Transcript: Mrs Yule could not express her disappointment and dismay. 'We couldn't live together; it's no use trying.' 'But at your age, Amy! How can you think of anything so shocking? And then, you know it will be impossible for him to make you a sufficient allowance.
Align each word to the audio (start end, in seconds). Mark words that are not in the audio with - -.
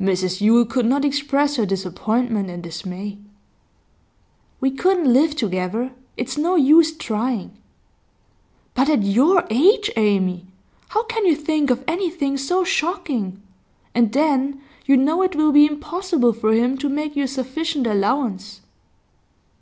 Mrs 0.00 0.40
Yule 0.40 0.64
could 0.64 0.84
not 0.84 1.04
express 1.04 1.54
her 1.54 1.64
disappointment 1.64 2.50
and 2.50 2.60
dismay. 2.60 3.18
'We 4.60 4.72
couldn't 4.72 5.12
live 5.12 5.36
together; 5.36 5.92
it's 6.16 6.36
no 6.36 6.56
use 6.56 6.96
trying.' 6.96 7.56
'But 8.74 8.88
at 8.88 9.04
your 9.04 9.44
age, 9.48 9.88
Amy! 9.94 10.48
How 10.88 11.04
can 11.04 11.24
you 11.24 11.36
think 11.36 11.70
of 11.70 11.84
anything 11.86 12.36
so 12.36 12.64
shocking? 12.64 13.40
And 13.94 14.12
then, 14.12 14.60
you 14.86 14.96
know 14.96 15.22
it 15.22 15.36
will 15.36 15.52
be 15.52 15.66
impossible 15.66 16.32
for 16.32 16.52
him 16.52 16.76
to 16.78 16.88
make 16.88 17.14
you 17.14 17.22
a 17.22 17.28
sufficient 17.28 17.86
allowance. 17.86 18.62